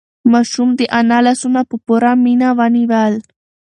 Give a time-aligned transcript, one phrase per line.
[0.31, 3.13] ماشوم د انا لاسونه په پوره مینه ونیول.